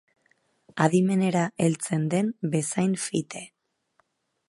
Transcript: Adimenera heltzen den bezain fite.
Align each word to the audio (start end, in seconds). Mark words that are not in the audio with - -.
Adimenera 0.85 1.45
heltzen 1.65 2.09
den 2.15 2.35
bezain 2.57 2.97
fite. 3.07 3.47